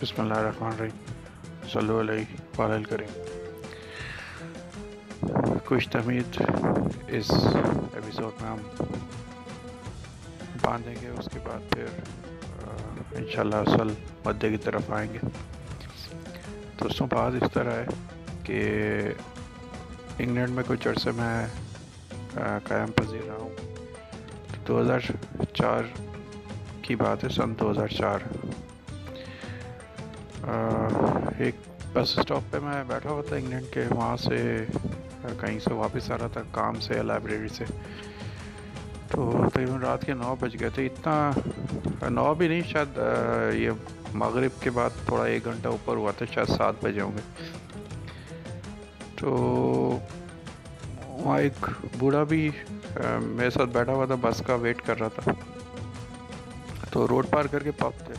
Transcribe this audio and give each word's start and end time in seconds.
بسم 0.00 0.20
اللہ 0.22 0.34
الرحمن 0.34 0.70
الرحیم۔ 0.72 1.68
صلو 1.72 1.98
علیہ 2.00 2.24
وآلہ 2.58 2.84
کریم 2.88 3.12
کچھ 5.64 5.88
تمید 5.90 6.40
اس 7.08 7.30
ایپیسوڈ 7.94 8.42
میں 8.42 8.50
ہم 8.50 8.58
باندھیں 10.60 10.94
گے، 11.02 11.08
اس 11.08 11.28
کے 11.32 11.38
بعد 11.44 11.72
پھر 11.72 11.86
انشاءاللہ 13.16 13.56
اصل 13.56 13.92
مدے 14.24 14.50
کی 14.50 14.56
طرف 14.64 14.90
آئیں 14.90 15.12
گے۔ 15.12 15.18
دوستوں 16.80 17.06
بات 17.10 17.42
اس 17.42 17.52
طرح 17.52 17.72
ہے 17.72 17.86
کہ 18.42 18.58
انگلینڈ 20.18 20.50
میں 20.50 20.64
کچھ 20.66 20.88
عرصے 20.88 21.10
میں 21.16 21.46
قیام 22.64 22.92
پذیر 22.92 23.24
رہا 23.26 23.36
ہوں۔ 23.36 23.54
دو 24.68 24.80
ہزار 24.80 25.00
چار 25.54 25.82
کی 26.82 26.96
بات 26.96 27.24
ہے، 27.24 27.28
سن 27.28 27.54
دو 27.60 27.70
ہزار 27.70 27.88
چار۔ 27.98 28.18
ایک 30.46 31.54
بس 31.92 32.18
اسٹاپ 32.18 32.50
پہ 32.50 32.58
میں 32.58 32.82
بیٹھا 32.86 33.10
ہوا 33.10 33.22
تھا 33.28 33.36
انگلینڈ 33.36 33.66
کے، 33.70 33.82
وہاں 33.90 34.16
سے 34.16 34.64
کہیں 35.40 35.58
سے 35.58 35.72
واپس 35.74 36.10
آ 36.10 36.16
رہا 36.18 36.26
تھا، 36.32 36.40
کام 36.52 36.80
سے، 36.80 37.02
لائبریری 37.02 37.48
سے۔ 37.48 37.64
تو 39.10 39.32
تقریباً 39.52 39.80
رات 39.80 40.04
کے 40.06 40.12
نو 40.12 40.34
بج 40.40 40.56
گئے 40.60 40.68
تھے۔ 40.74 40.86
اتنا، 40.86 41.30
نو 42.10 42.34
بھی 42.34 42.48
نہیں، 42.48 42.62
شاید 42.68 42.98
یہ 43.54 43.70
مغرب 44.14 44.62
کے 44.62 44.70
بعد 44.70 44.90
تھوڑا 45.06 45.24
ایک 45.24 45.44
گھنٹہ 45.44 45.68
اوپر 45.68 45.96
ہوا 45.96 46.10
تھا، 46.18 46.26
شاید 46.34 46.48
سات 46.56 46.84
بجے 46.84 47.00
ہوں 47.00 47.12
گے۔ 47.12 47.44
تو 49.16 49.30
وہاں 51.06 51.38
ایک 51.40 51.66
بوڑھا 51.98 52.22
بھی 52.22 52.50
میرے 53.20 53.50
ساتھ 53.50 53.70
بیٹھا 53.70 53.92
ہوا 53.92 54.06
تھا، 54.06 54.14
بس 54.20 54.42
کا 54.46 54.54
ویٹ 54.54 54.82
کر 54.86 54.98
رہا 55.00 55.08
تھا۔ 55.14 55.32
تو 56.90 57.06
روڈ 57.08 57.26
پار 57.30 57.44
کر 57.44 57.62
کے 57.62 57.70
پب 57.70 57.90
تھے 57.98 58.14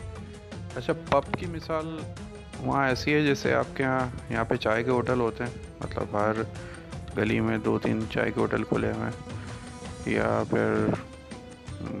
اچھا 0.76 0.92
پب 1.10 1.34
کی 1.38 1.46
مثال 1.46 1.98
وہاں 2.60 2.86
ایسی 2.88 3.14
ہے 3.14 3.20
جیسے 3.22 3.54
آپ 3.54 3.76
کے 3.76 3.82
یہاں 3.82 4.06
یہاں 4.30 4.44
پہ 4.44 4.56
چائے 4.56 4.82
کے 4.84 4.90
ہوٹل 4.90 5.20
ہوتے 5.20 5.44
ہیں 5.44 5.50
مطلب 5.80 6.16
ہر 6.16 6.42
گلی 7.16 7.38
میں 7.40 7.58
دو 7.58 7.78
تین 7.78 8.00
چائے 8.10 8.30
کے 8.30 8.40
ہوٹل 8.40 8.64
کھلے 8.64 8.92
ہوئے 8.92 9.04
ہیں، 9.04 10.12
یا 10.12 10.42
پھر 10.50 10.86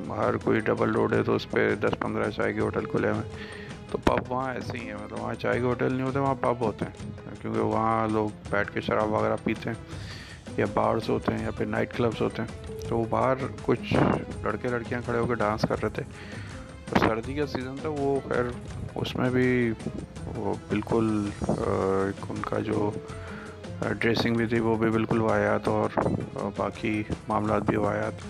ہر 0.08 0.36
کوئی 0.36 0.60
ڈبل 0.60 0.92
روڈ 0.92 1.12
ہے 1.12 1.22
تو 1.22 1.34
اس 1.34 1.50
پہ 1.50 1.74
دس 1.74 1.98
پندرہ 2.00 2.30
چائے 2.30 2.52
کے 2.52 2.60
ہوٹل 2.60 2.84
کھلے 2.84 3.10
ہوئے 3.10 3.20
ہیں۔ 3.20 3.56
تو 3.90 3.98
پب 3.98 4.32
وہاں 4.32 4.52
ایسے 4.54 4.78
ہی 4.78 4.86
ہیں 4.88 4.96
مطلب 5.02 5.20
وہاں 5.20 5.34
چائے 5.34 5.60
کے 5.60 5.66
ہوٹل 5.66 5.92
نہیں 5.92 6.06
ہوتے، 6.06 6.18
وہاں 6.18 6.34
پب 6.34 6.60
ہوتے 6.60 6.84
ہیں۔ 6.84 7.36
کیونکہ 7.42 7.60
وہاں 7.60 8.08
لوگ 8.08 8.28
بیٹھ 8.50 8.72
کے 8.72 8.80
شراب 8.80 9.12
وغیرہ 9.12 9.36
پیتے 9.44 9.70
ہیں، 9.70 9.76
یا 10.56 10.66
بارس 10.74 11.08
ہوتے 11.08 11.32
ہیں، 11.32 11.44
یا 11.44 11.50
پھر 11.50 11.66
نائٹ 11.66 11.96
کلبس 11.96 12.20
ہوتے 12.20 12.42
ہیں۔ 12.42 12.82
تو 12.88 12.98
وہ 12.98 13.04
باہر 13.10 13.46
کچھ 13.62 13.94
لڑکے 14.42 14.68
لڑکیاں 14.68 15.00
کھڑے 15.04 15.18
ہو 15.18 15.26
کے 15.26 15.34
ڈانس 15.34 15.64
کر 15.68 15.82
رہے 15.82 15.88
تھے۔ 15.88 16.02
سردی 16.96 17.34
کا 17.34 17.46
سیزن 17.46 17.76
تھا، 17.80 17.88
وہ 17.88 18.18
خیر 18.28 18.50
اس 18.94 19.14
میں 19.16 19.28
بھی 19.30 19.72
وہ 20.36 20.54
بالکل 20.68 21.28
ان 21.48 22.40
کا 22.46 22.58
جو 22.66 22.90
ڈریسنگ 23.80 24.36
بھی 24.36 24.46
تھی 24.46 24.60
وہ 24.60 24.74
بھی 24.76 24.90
بالکل 24.90 25.20
واحد 25.20 25.68
اور 25.68 25.98
باقی 26.56 27.02
معاملات 27.28 27.62
بھی 27.68 27.76
واحد 27.76 28.26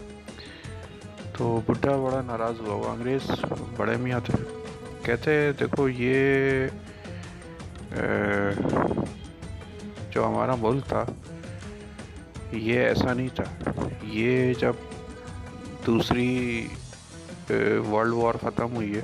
تو 1.36 1.60
بڈھا 1.66 1.96
بڑا 1.96 2.20
ناراض 2.26 2.60
ہوا، 2.60 2.74
وہ 2.74 2.88
انگریز 2.88 3.30
بڑے 3.76 3.96
میاں 3.96 4.20
تھے۔ 4.24 4.42
کہتے، 5.02 5.40
دیکھو 5.60 5.88
یہ 5.88 6.68
جو 10.10 10.26
ہمارا 10.26 10.54
ملک 10.60 10.88
تھا، 10.88 11.04
یہ 12.52 12.80
ایسا 12.80 13.12
نہیں 13.12 13.28
تھا۔ 13.34 13.44
یہ 14.02 14.52
جب 14.60 14.72
دوسری 15.86 16.66
ورلڈ 17.90 18.12
وار 18.12 18.34
ختم 18.34 18.74
ہوئی 18.74 18.94
ہے 18.94 19.00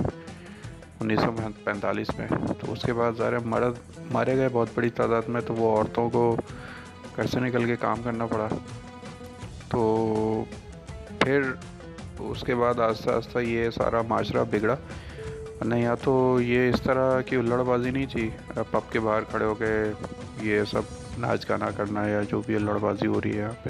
انیس 0.99 1.19
سو 1.19 1.49
پینتالیس 1.63 2.07
میں۔ 2.17 2.27
تو 2.59 2.73
اس 2.73 2.81
کے 2.81 2.93
بعد 2.93 3.11
ظاہر 3.17 3.37
مرد 3.39 3.73
مارے 4.11 4.37
گئے 4.37 4.49
بہت 4.51 4.67
بڑی 4.75 4.89
تعداد 4.89 5.21
میں، 5.27 5.41
تو 5.41 5.53
وہ 5.53 5.77
عورتوں 5.77 6.09
کو 6.09 6.35
گھر 7.15 7.27
سے 7.27 7.39
نکل 7.39 7.65
کے 7.65 7.75
کام 7.75 8.01
کرنا 8.03 8.25
پڑا۔ 8.25 8.47
تو 9.69 10.43
پھر 11.19 11.41
اس 12.19 12.41
کے 12.41 12.55
بعد 12.55 12.79
آہستہ 12.79 13.09
آہستہ 13.09 13.39
یہ 13.39 13.69
سارا 13.69 14.01
معاشرہ 14.01 14.43
بگڑا۔ 14.51 14.75
نہیں 15.65 15.81
یا 15.81 15.95
تو 15.95 16.41
یہ 16.41 16.69
اس 16.69 16.81
طرح 16.81 17.21
کی 17.21 17.35
الڑ 17.35 17.63
بازی 17.63 17.91
نہیں 17.91 18.05
تھی۔ 18.05 18.29
پب 18.47 18.91
کے 18.91 18.99
باہر 18.99 19.23
کھڑے 19.23 19.45
ہو 19.45 19.55
کے 19.55 19.91
یہ 20.41 20.61
سب 20.71 20.81
ناچ 21.17 21.49
گانا 21.49 21.71
کرنا 21.71 22.07
یا 22.07 22.21
جو 22.29 22.41
بھی 22.45 22.55
الڑ 22.55 22.77
بازی 22.77 23.07
ہو 23.07 23.21
رہی 23.21 23.33
ہے 23.33 23.37
یہاں 23.37 23.51
پہ۔ 23.63 23.69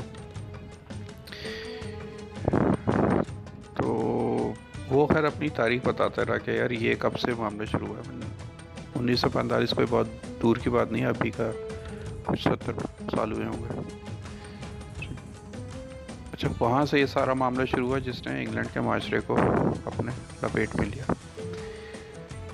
وہ 5.15 5.21
خیر 5.21 5.27
اپنی 5.27 5.47
تاریخ 5.55 5.81
بتاتا 5.83 6.21
رہا 6.27 6.37
کہ 6.37 6.51
یار 6.51 6.69
یہ 6.69 6.95
کب 6.99 7.17
سے 7.19 7.31
معاملہ 7.37 7.65
شروع 7.65 7.87
ہوا 7.87 7.99
ہے۔ 7.99 8.19
انیس 8.95 9.19
سو 9.19 9.29
پینتالیس 9.29 9.69
کوئی 9.69 9.87
بہت 9.89 10.07
دور 10.41 10.57
کی 10.63 10.69
بات 10.69 10.91
نہیں 10.91 11.03
ہے 11.03 11.07
ابھی 11.07 11.31
کا 11.31 11.51
کچھ 12.25 12.41
ستر 12.41 12.73
سال 13.11 13.31
ہوئے 13.31 13.45
ہوں 13.45 13.63
گے۔ 13.63 13.79
اچھا 16.33 16.47
وہاں 16.59 16.85
سے 16.85 16.99
یہ 16.99 17.05
سارا 17.05 17.33
معاملہ 17.33 17.65
شروع 17.65 17.87
ہوا 17.87 17.99
جس 17.99 18.25
نے 18.27 18.43
انگلینڈ 18.43 18.67
کے 18.73 18.79
معاشرے 18.79 19.19
کو 19.27 19.37
اپنے 19.85 20.11
لپیٹ 20.43 20.75
میں 20.75 20.87
لیا۔ 20.87 21.13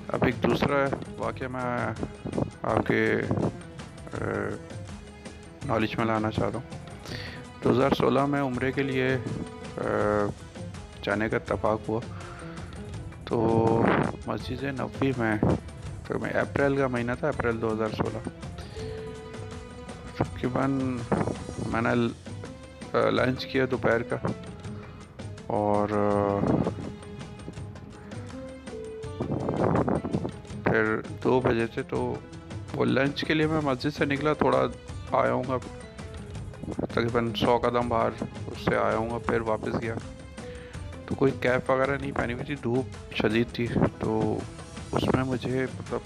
اب 0.07 0.23
ایک 0.25 0.43
دوسرا 0.43 0.85
واقعہ 1.17 1.47
میں 1.47 1.69
آپ 2.61 2.87
کے 2.87 3.01
نالج 5.65 5.95
میں 5.97 6.05
لانا 6.05 6.31
چاہتا 6.31 6.57
ہوں۔ 6.57 6.69
دو 7.63 7.71
ہزار 7.71 7.91
سولہ 7.97 8.25
میں 8.25 8.41
عمرے 8.41 8.71
کے 8.71 8.83
لیے 8.83 9.15
جانے 11.03 11.29
کا 11.29 11.37
اتفاق 11.37 11.89
ہوا۔ 11.89 11.99
تو 13.31 13.39
مسجد 14.27 14.63
نبوی 14.79 15.11
میں 15.17 15.35
میں 16.21 16.31
اپریل 16.39 16.75
کا 16.77 16.87
مہینہ 16.87 17.11
تھا، 17.19 17.27
اپریل 17.27 17.61
دو 17.61 17.71
ہزار 17.73 17.89
سولہ۔ 17.97 18.29
تقریباً 20.17 20.71
میں 21.71 21.81
نے 21.81 21.93
لنچ 23.11 23.45
کیا 23.51 23.65
دوپہر 23.71 24.03
کا، 24.09 24.17
اور 25.59 25.87
پھر 30.63 30.95
دو 31.23 31.39
بجے 31.45 31.65
سے 31.75 31.83
تو 31.89 32.13
وہ 32.75 32.85
لنچ 32.85 33.23
کے 33.27 33.33
لیے 33.33 33.47
میں 33.47 33.61
مسجد 33.63 33.97
سے 33.97 34.05
نکلا، 34.05 34.33
تھوڑا 34.41 34.65
آیا 35.21 35.33
ہوں 35.33 35.43
گا، 35.47 35.57
تقریباً 36.79 37.33
سو 37.39 37.57
قدم 37.63 37.89
باہر، 37.89 38.23
اس 38.23 38.65
سے 38.65 38.75
آیا 38.77 38.97
ہوں 38.97 39.09
گا، 39.09 39.17
پھر 39.27 39.41
واپس 39.51 39.81
گیا۔ 39.81 39.95
تو 41.11 41.15
کوئی 41.15 41.31
کیپ 41.41 41.69
وغیرہ 41.71 41.97
نہیں 42.01 42.11
پہنی 42.11 42.33
ہوئی 42.33 42.45
تھی، 42.45 42.55
دھوپ 42.63 43.13
شدید 43.15 43.47
تھی، 43.53 43.67
تو 43.99 44.39
اس 44.91 45.03
میں 45.15 45.23
مجھے 45.23 45.65
مطلب 45.79 45.99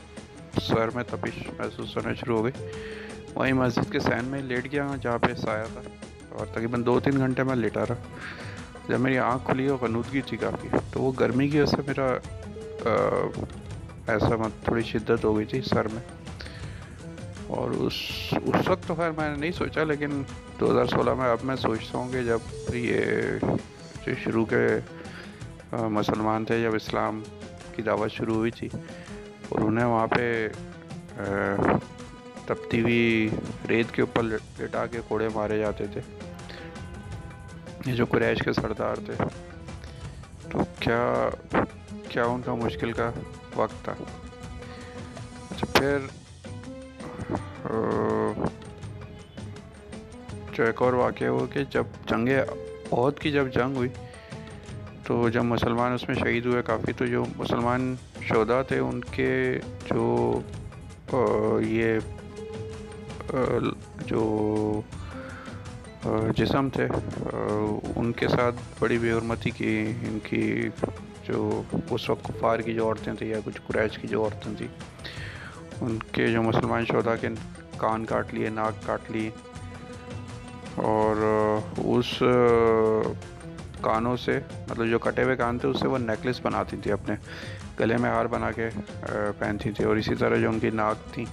سر 0.62 0.90
میں 0.90 1.04
تپش 1.08 1.50
محسوس 1.58 1.98
ہونا 1.98 2.14
شروع 2.14 2.38
ہو 2.38 2.46
گئی۔ 2.46 2.68
وہیں 3.36 3.54
مسجد 3.54 3.92
کے 3.92 4.00
سین 4.00 4.26
میں 4.26 4.42
لیٹ 4.42 4.72
گیا 4.72 4.86
ہاں، 4.86 4.98
جہاں 4.98 5.18
پہ 5.18 5.34
سایہ 5.34 5.64
تھا۔ 5.74 5.82
اور 6.30 6.46
تقریباً 6.46 6.86
دو 6.86 7.00
تین 7.00 7.18
گھنٹے 7.18 7.44
میں 7.44 7.56
لیٹا 7.56 7.84
رہا۔ 7.84 7.94
جب 8.90 9.00
میری 9.00 9.18
آنکھ 9.18 9.46
کھلی 9.46 9.68
اور 9.68 9.78
غنودگی 9.82 10.22
تھی 10.22 10.38
کافی، 10.38 10.68
تو 10.94 11.02
وہ 11.02 11.12
گرمی 11.20 11.48
کی 11.48 11.60
وجہ 11.60 11.66
سے 11.66 11.78
میرا 11.88 12.18
ایسا 14.08 14.36
مت، 14.36 14.66
تھوڑی 14.66 14.84
شدت 14.84 15.26
ہو 15.26 15.38
گئی 15.38 15.46
تھی 15.46 15.62
سر 15.62 15.88
میں۔ 15.88 16.02
اور 17.48 17.72
اس 17.72 17.94
اس 18.32 18.68
وقت 18.68 18.88
تو 18.88 18.96
خیر 18.96 19.12
میں 19.12 19.30
نے 19.30 19.36
نہیں 19.36 19.52
سوچا، 19.52 19.84
لیکن 19.84 20.24
دو 20.60 20.72
ہزار 20.72 20.86
سولہ 20.86 21.14
میں 21.14 21.30
اب 21.30 21.38
میں 21.44 21.56
سوچتا 21.56 21.98
ہوں 21.98 22.12
کہ 22.12 22.24
جب 22.24 22.40
یہ 22.74 23.06
جو 24.06 24.14
شروع 24.24 24.46
کے 24.46 24.68
مسلمان 25.72 26.46
تھے 26.46 26.62
جب 26.62 26.76
اسلام 26.76 27.22
کی 27.76 27.82
دعوت 27.82 28.12
شروع 28.12 28.36
ہوئی 28.36 28.52
تھی، 28.52 28.70
اور 29.50 29.62
انہیں 29.62 29.86
وہاں 29.86 30.08
پہ 30.08 30.48
تپتی 32.46 32.82
ہوئی 32.82 33.30
ریت 33.70 33.94
کے 33.94 34.02
اوپر 34.02 34.24
لٹا 34.60 34.86
کے 34.92 35.00
کوڑے 35.08 35.30
مارے 35.34 35.58
جاتے 35.60 35.86
تھے۔ 35.94 36.02
یہ 37.86 37.94
جو 37.96 38.06
قریش 38.12 38.40
کے 38.46 38.54
سردار 38.54 38.96
تھے۔ 39.06 39.14
تو 40.52 40.64
کیا 40.80 41.30
کیا 42.10 42.26
ان 42.26 42.42
کا 42.46 42.54
مشکل 42.56 42.92
کا 42.92 43.10
وقت 43.56 43.84
تھا؟ 43.84 43.94
اچھا 45.52 45.66
پھر 45.74 45.98
جو 50.54 50.64
ایک 50.64 50.82
اور 50.82 50.94
واقعہ 50.94 51.28
ہوا 51.28 51.46
کہ 51.54 51.64
جب 51.72 51.86
جنگ 52.10 52.28
عہد 52.92 53.20
کی 53.20 53.32
جب 53.32 53.54
جنگ 53.54 53.76
ہوئی، 53.76 53.90
تو 55.04 55.28
جب 55.30 55.44
مسلمان 55.44 55.94
اس 55.94 56.08
میں 56.08 56.16
شہید 56.16 56.46
ہوئے 56.46 56.62
کافی، 56.66 56.94
تو 56.98 57.06
جو 57.06 57.24
مسلمان 57.38 57.94
شہدا 58.28 58.62
تھے، 58.70 58.78
ان 58.80 59.02
کے 59.12 59.60
جو 59.90 60.40
یہ 61.62 62.00
جو 64.08 64.82
جسم 66.38 66.68
تھے 66.74 66.88
ان 67.96 68.12
کے 68.18 68.28
ساتھ 68.28 68.56
بڑی 68.80 68.98
بے 68.98 69.12
حرمتی 69.12 69.52
کی، 69.58 69.76
ان 70.08 70.18
کی 70.24 70.70
جو 71.28 71.62
اس 71.92 72.10
وقت 72.10 72.24
کفار 72.24 72.60
کی 72.60 72.74
جو 72.74 72.86
عورتیں 72.86 73.14
تھیں 73.14 73.28
یا 73.28 73.40
کچھ 73.46 73.62
قریش 73.68 73.98
کی 73.98 74.08
جو 74.08 74.22
عورتیں 74.24 74.54
تھیں، 74.58 74.68
ان 75.82 75.98
کے 76.14 76.28
جو 76.32 76.42
مسلمان 76.42 76.86
شہدا 76.86 77.16
کے 77.22 77.30
کان 77.78 78.06
کاٹ 78.06 78.34
لیے، 78.34 78.50
ناک 78.50 78.86
کاٹ 78.86 79.12
لی 79.12 79.30
اور 80.76 81.16
اس 81.78 82.24
کانوں 83.82 84.18
سے 84.18 84.40
مطلب 84.70 84.88
جو 84.88 85.00
کٹے 85.00 85.24
ہوئے 85.24 85.36
کان 85.36 85.58
تھے، 85.58 85.70
اس 85.70 85.80
سے 85.80 85.88
وہ 85.88 85.98
نیکلس 85.98 86.40
بناتی 86.44 86.78
تھی 86.78 86.92
اپنے۔ 86.92 87.16
گلے 87.80 87.98
میں 87.98 88.10
ہار 88.10 88.26
بنا 88.26 88.52
کے 88.52 88.70
پہنتی 89.40 89.72
تھی 89.72 89.84
اور 89.86 89.96
اسی 89.96 90.16
طرح 90.16 90.36
جو 90.36 90.50
ان 90.50 90.60
کی 90.60 90.70
ناک 90.70 91.14
تھیں 91.14 91.26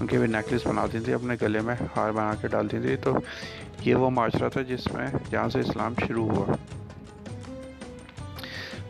ان 0.00 0.06
کے 0.06 0.18
بھی 0.18 0.26
نیکلس 0.26 0.66
بناتی 0.66 0.98
تھیں 1.00 1.14
اپنے 1.14 1.34
گلے 1.42 1.60
میں 1.60 1.74
ہار 1.96 2.10
بنا 2.10 2.34
کے 2.40 2.48
ڈالتی 2.48 2.80
تھی۔ 2.80 2.96
تو 2.96 3.16
یہ 3.84 3.94
وہ 3.94 4.10
معاشرہ 4.10 4.48
تھا 4.48 4.62
جس 4.62 4.92
میں 4.94 5.06
جہاں 5.30 5.48
سے 5.48 5.60
اسلام 5.60 5.94
شروع 6.06 6.28
ہوا۔ 6.30 6.56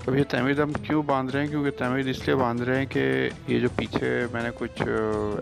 اب 0.07 0.17
یہ 0.17 0.25
تحمید 0.29 0.59
ہم 0.59 0.73
کیوں 0.73 1.03
باندھ 1.03 1.33
رہے 1.33 1.41
ہیں؟ 1.41 1.49
کیونکہ 1.49 1.71
تحمید 1.71 2.09
اس 2.09 2.27
لیے 2.27 2.37
باندھ 2.37 2.63
رہے 2.63 2.79
ہیں 2.79 2.87
کہ 2.87 3.29
یہ 3.47 3.59
جو 3.59 3.69
پیچھے 3.77 4.27
میں 4.33 4.43
نے 4.43 4.49
کچھ 4.59 4.83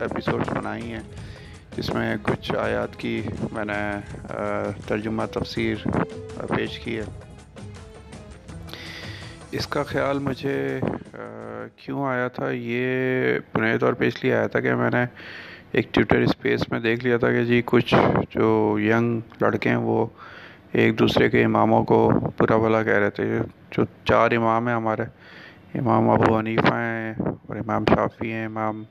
ایپیسوڈس 0.00 0.48
بنائی 0.48 0.92
ہیں 0.92 1.00
جس 1.76 1.88
میں 1.94 2.16
کچھ 2.22 2.52
آیات 2.58 2.96
کی 2.96 3.22
میں 3.52 3.64
نے 3.64 3.80
ترجمہ، 4.86 5.22
تفسیر 5.32 5.76
پیش 6.56 6.78
کی 6.78 6.98
ہے۔ 6.98 7.04
اس 9.50 9.66
کا 9.66 9.82
خیال 9.82 10.18
مجھے 10.18 10.80
کیوں 11.76 12.04
آیا 12.06 12.28
تھا؟ 12.28 12.50
یہ 12.50 12.84
بنیادی 13.54 13.78
طور 13.78 13.92
پہ 13.92 14.08
اس 14.08 14.22
لیے 14.24 14.34
آیا 14.34 14.46
تھا 14.46 14.60
کہ 14.60 14.74
میں 14.74 14.90
نے 14.94 15.04
ایک 15.72 15.92
ٹویٹر 15.94 16.20
اسپیس 16.20 16.70
میں 16.70 16.80
دیکھ 16.80 17.04
لیا 17.04 17.16
تھا 17.16 17.30
کہ 17.32 17.44
جی 17.44 17.62
کچھ 17.64 17.94
جو 18.30 18.78
ینگ 18.80 19.20
لڑکے 19.40 19.68
ہیں، 19.68 19.76
وہ 19.76 20.06
ایک 20.72 20.98
دوسرے 20.98 21.30
کے 21.30 21.44
اماموں 21.44 21.84
کو 21.84 21.98
برا 22.38 22.56
بھلا 22.56 22.82
کہہ 22.82 22.92
رہے 22.92 23.10
تھے۔ 23.10 23.38
جو 23.70 23.84
چار 24.04 24.30
امام 24.36 24.68
ہیں 24.68 24.74
ہمارے، 24.74 25.04
امام 25.78 26.08
ابو 26.10 26.38
حنیفہ 26.38 26.74
ہیں 26.74 27.14
اور 27.18 27.56
امام 27.56 27.84
شافی 27.84 28.32
ہیں، 28.32 28.46
امام 28.46 28.84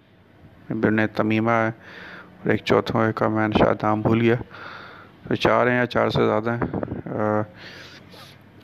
ابن 0.70 1.08
تمیمہ 1.16 1.52
ہے 1.52 1.72
اور 2.46 2.52
ایک 2.52 2.62
چوتھوں 2.66 3.12
کا 3.16 3.28
میں 3.28 3.48
شاید 3.60 3.84
نام 3.84 4.02
بھول 4.02 4.22
گیا۔ 4.22 4.36
تو 5.28 5.36
چار 5.36 5.68
ہیں 5.68 5.78
یا 5.78 5.86
چار 5.86 6.10
سے 6.10 6.26
زیادہ 6.26 6.52
ہیں۔ 6.52 6.68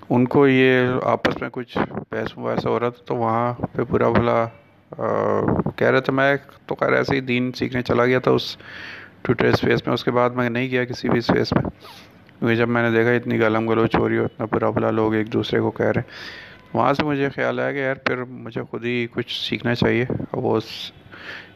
ان 0.09 0.25
کو 0.25 0.47
یہ 0.47 0.87
آپس 1.03 1.41
میں 1.41 1.49
کچھ 1.51 1.77
بحث 2.11 2.37
ویسا 2.37 2.69
ہو 2.69 2.79
رہا 2.79 2.89
تھا، 2.89 3.03
تو 3.05 3.15
وہاں 3.15 3.53
پہ 3.53 3.81
برا 3.89 4.09
بھلا 4.09 4.45
کہہ 5.75 5.87
رہے 5.87 6.01
تھے۔ 6.01 6.13
میں 6.13 6.35
تو 6.65 6.75
خیر 6.75 6.93
ایسے 6.93 7.15
ہی 7.15 7.21
دین 7.21 7.51
سیکھنے 7.51 7.81
چلا 7.81 8.05
گیا 8.05 8.19
تھا، 8.19 8.31
اس 8.31 8.57
ٹویٹر 9.21 9.45
اسپیس 9.45 9.85
میں، 9.85 9.93
اس 9.93 10.03
کے 10.03 10.11
بعد 10.11 10.29
میں 10.29 10.49
نہیں 10.49 10.69
گیا 10.71 10.85
کسی 10.85 11.09
بھی 11.09 11.17
اسپیس 11.17 11.53
میں۔ 11.53 11.63
کیونکہ 12.39 12.55
جب 12.55 12.69
میں 12.69 12.81
نے 12.83 12.97
دیکھا 12.97 13.11
اتنی 13.11 13.39
گلم 13.39 13.69
گلوچ 13.69 13.95
ہو 13.95 14.09
رہی 14.09 14.17
ہو 14.17 14.23
اتنا 14.23 14.45
برا 14.51 14.69
بھلا 14.69 14.91
لوگ 14.91 15.13
ایک 15.13 15.33
دوسرے 15.33 15.59
کو 15.59 15.71
کہہ 15.71 15.85
رہے 15.85 16.01
ہیں۔ 16.01 16.09
وہاں 16.73 16.93
سے 16.93 17.03
مجھے 17.03 17.29
خیال 17.29 17.59
آیا 17.59 17.71
کہ 17.71 17.77
یار، 17.77 17.95
پھر 17.95 18.23
مجھے 18.23 18.61
خود 18.63 18.85
ہی 18.85 19.07
کچھ 19.11 19.49
سیکھنا 19.49 19.75
چاہیے۔ 19.75 20.05
وہ 20.33 20.59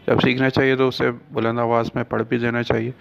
جب 0.08 0.20
سیکھنا 0.20 0.50
چاہیے 0.50 0.76
تو 0.76 0.88
اسے 0.88 1.12
بلند 1.32 1.60
آواز 1.60 1.90
میں 1.96 2.04
پڑھ 2.04 2.24
بھی 2.30 2.38
دینا 2.38 2.64
چاہیے۔ 2.64 2.92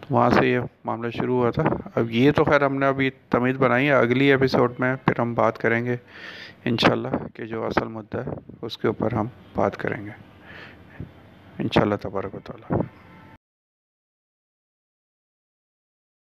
تو 0.00 0.14
وہاں 0.14 0.30
سے 0.30 0.48
یہ 0.48 0.58
معاملہ 0.84 1.10
شروع 1.10 1.36
ہوا 1.36 1.50
تھا۔ 1.50 1.62
اب 1.94 2.10
یہ 2.10 2.32
تو 2.32 2.44
خیر 2.44 2.66
ہم 2.66 2.78
نے 2.78 2.86
ابھی 2.86 3.10
تمیز 3.30 3.56
بنائی 3.56 3.86
ہے۔ 3.86 3.92
اگلی 3.92 4.24
ایپیسوڈ 4.24 4.72
میں 4.78 4.96
پھر 4.96 5.20
ہم 5.20 5.34
بات 5.34 5.58
کریں 5.58 5.84
گے 5.84 5.96
انشاءاللہ 6.64 7.08
کہ 7.34 7.44
جو 7.44 7.66
اصل 7.66 7.88
مدعا 7.88 8.22
ہے 8.26 8.30
اس 8.62 8.78
کے 8.78 8.86
اوپر 8.86 9.14
ہم 9.14 9.26
بات 9.54 9.76
کریں 9.76 10.04
گے۔ 10.04 10.10
انشاءاللہ 11.58 11.94
تبارک 11.94 12.34
و 12.34 12.38
تعالیٰ۔ 12.44 13.01